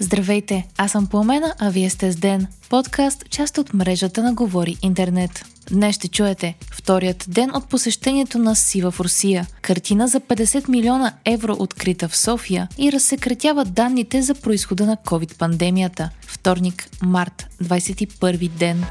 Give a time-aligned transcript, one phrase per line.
[0.00, 4.76] Здравейте, аз съм Пламена, а вие сте с Ден, подкаст, част от мрежата на Говори
[4.82, 5.44] Интернет.
[5.70, 11.12] Днес ще чуете вторият ден от посещението на Си в Русия, картина за 50 милиона
[11.24, 16.08] евро открита в София и разсекретява данните за происхода на COVID-пандемията.
[16.26, 18.84] Вторник, март, 21 ден.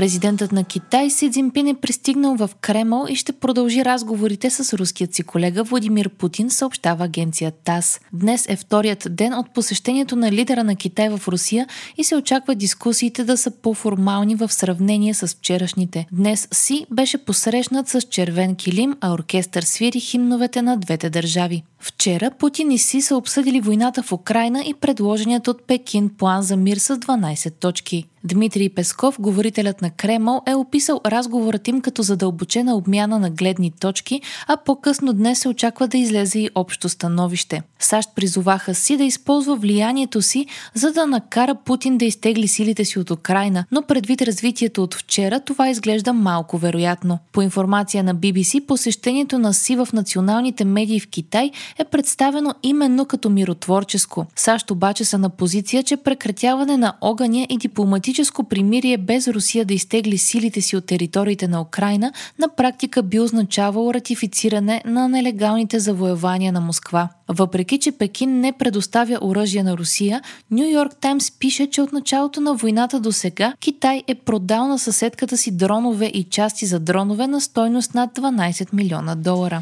[0.00, 5.14] Президентът на Китай Си Цзинпин е пристигнал в Кремъл и ще продължи разговорите с руският
[5.14, 8.00] си колега Владимир Путин, съобщава агенция ТАС.
[8.12, 12.54] Днес е вторият ден от посещението на лидера на Китай в Русия и се очаква
[12.54, 16.06] дискусиите да са по-формални в сравнение с вчерашните.
[16.12, 21.62] Днес Си беше посрещнат с червен килим, а оркестър свири химновете на двете държави.
[21.80, 26.56] Вчера Путин и Си са обсъдили войната в Украина и предложеният от Пекин план за
[26.56, 28.06] мир с 12 точки.
[28.24, 34.20] Дмитрий Песков, говорителят на Кремъл, е описал разговорът им като задълбочена обмяна на гледни точки,
[34.46, 37.62] а по-късно днес се очаква да излезе и общо становище.
[37.78, 42.98] САЩ призоваха си да използва влиянието си, за да накара Путин да изтегли силите си
[42.98, 47.18] от Украина, но предвид развитието от вчера, това изглежда малко вероятно.
[47.32, 53.04] По информация на BBC, посещението на Си в националните медии в Китай е представено именно
[53.04, 54.26] като миротворческо.
[54.36, 59.74] САЩ обаче са на позиция, че прекратяване на огъня и дипломатическо примирие без Русия да
[59.74, 66.52] изтегли силите си от териториите на Украина на практика би означавало ратифициране на нелегалните завоевания
[66.52, 67.08] на Москва.
[67.28, 72.40] Въпреки, че Пекин не предоставя оръжие на Русия, Нью Йорк Таймс пише, че от началото
[72.40, 77.26] на войната до сега Китай е продал на съседката си дронове и части за дронове
[77.26, 79.60] на стойност над 12 милиона долара.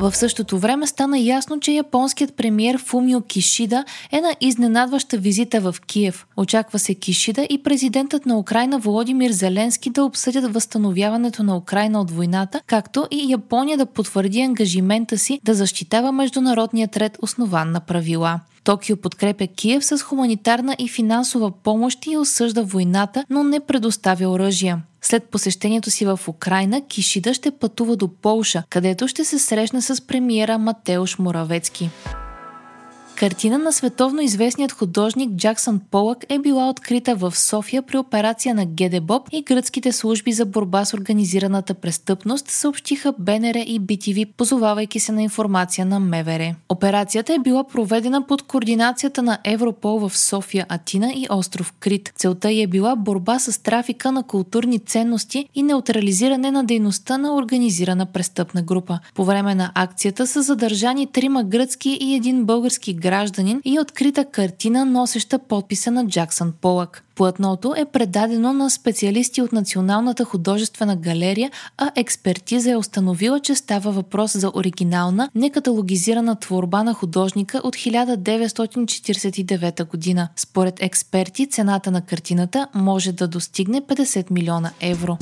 [0.00, 5.76] В същото време стана ясно, че японският премьер Фумио Кишида е на изненадваща визита в
[5.86, 6.26] Киев.
[6.36, 12.10] Очаква се Кишида и президентът на Украина Володимир Зеленски да обсъдят възстановяването на Украина от
[12.10, 18.40] войната, както и Япония да потвърди ангажимента си да защитава международният ред основан на правила.
[18.68, 24.82] Токио подкрепя Киев с хуманитарна и финансова помощ и осъжда войната, но не предоставя оръжия.
[25.02, 30.06] След посещението си в Украина, Кишида ще пътува до Полша, където ще се срещне с
[30.06, 31.90] премиера Матеуш Моравецки.
[33.18, 38.66] Картина на световно известният художник Джаксън Полък е била открита в София при операция на
[38.66, 45.12] ГДБОП и гръцките служби за борба с организираната престъпност съобщиха БНР и BTV, позовавайки се
[45.12, 46.54] на информация на МВР.
[46.68, 52.12] Операцията е била проведена под координацията на Европол в София, Атина и остров Крит.
[52.16, 58.06] Целта е била борба с трафика на културни ценности и неутрализиране на дейността на организирана
[58.06, 58.98] престъпна група.
[59.14, 64.84] По време на акцията са задържани трима гръцки и един български гражданин и открита картина,
[64.84, 67.04] носеща подписа на Джаксън Полък.
[67.14, 73.90] Платното е предадено на специалисти от Националната художествена галерия, а експертиза е установила, че става
[73.90, 80.28] въпрос за оригинална, некаталогизирана творба на художника от 1949 година.
[80.36, 85.18] Според експерти, цената на картината може да достигне 50 милиона евро.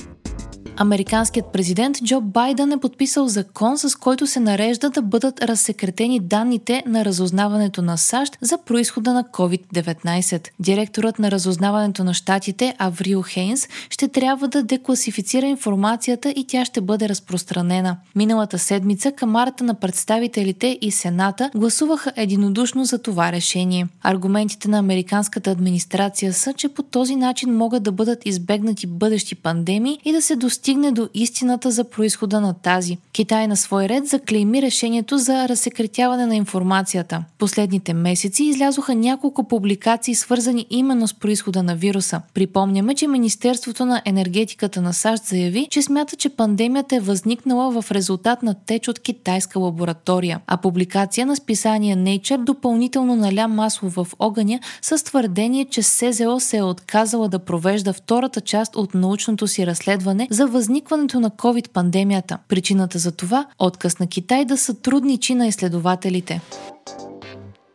[0.79, 6.83] Американският президент Джо Байден е подписал закон, с който се нарежда да бъдат разсекретени данните
[6.87, 10.49] на разузнаването на САЩ за происхода на COVID-19.
[10.61, 16.81] Директорът на разузнаването на щатите Аврил Хейнс ще трябва да декласифицира информацията и тя ще
[16.81, 17.97] бъде разпространена.
[18.17, 23.87] Миналата седмица Камарата на представителите и Сената гласуваха единодушно за това решение.
[24.03, 29.99] Аргументите на американската администрация са, че по този начин могат да бъдат избегнати бъдещи пандемии
[30.05, 32.99] и да се достигнат стигне до истината за происхода на тази.
[33.13, 37.25] Китай на свой ред заклейми решението за разсекретяване на информацията.
[37.39, 42.21] Последните месеци излязоха няколко публикации, свързани именно с происхода на вируса.
[42.35, 47.91] Припомняме, че Министерството на енергетиката на САЩ заяви, че смята, че пандемията е възникнала в
[47.91, 54.07] резултат на теч от китайска лаборатория, а публикация на списание Nature допълнително наля масло в
[54.19, 59.67] огъня с твърдение, че СЗО се е отказала да провежда втората част от научното си
[59.67, 62.39] разследване за възникването на COVID-пандемията.
[62.49, 66.41] Причината за това– отказ на Китай да сътрудничи на изследователите.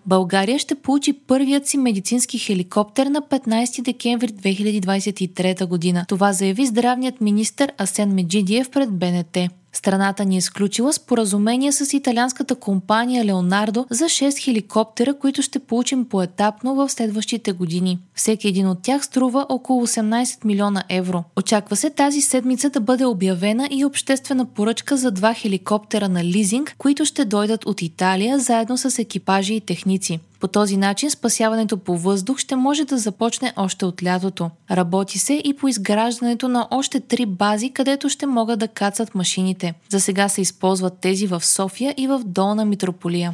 [0.05, 6.05] България ще получи първият си медицински хеликоптер на 15 декември 2023 година.
[6.07, 9.37] Това заяви здравният министр Асен Меджидиев пред БНТ.
[9.73, 16.05] Страната ни е изключила споразумение с италианската компания Леонардо за 6 хеликоптера, които ще получим
[16.05, 17.99] поетапно в следващите години.
[18.15, 21.23] Всеки един от тях струва около 18 милиона евро.
[21.37, 26.75] Очаква се тази седмица да бъде обявена и обществена поръчка за два хеликоптера на лизинг,
[26.77, 30.19] които ще дойдат от Италия заедно с екипажи и техници.
[30.41, 34.49] По този начин спасяването по въздух ще може да започне още от лятото.
[34.71, 39.73] Работи се и по изграждането на още три бази, където ще могат да кацат машините.
[39.89, 43.33] За сега се използват тези в София и в Долна Митрополия.